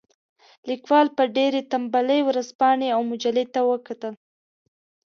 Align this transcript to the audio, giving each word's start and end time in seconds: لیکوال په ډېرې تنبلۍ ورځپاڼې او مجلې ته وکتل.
لیکوال 0.69 1.07
په 1.17 1.23
ډېرې 1.35 1.61
تنبلۍ 1.71 2.21
ورځپاڼې 2.25 2.87
او 2.95 3.01
مجلې 3.11 3.45
ته 3.53 3.59
وکتل. 3.71 4.13